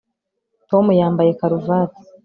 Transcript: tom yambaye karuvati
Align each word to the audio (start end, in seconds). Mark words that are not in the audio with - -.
tom 0.69 0.85
yambaye 0.99 1.31
karuvati 1.39 2.01